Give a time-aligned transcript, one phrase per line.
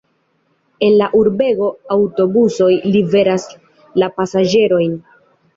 [0.85, 1.67] En la urbego
[1.97, 3.47] aŭtobusoj liveras
[4.05, 4.99] la pasaĝerojn.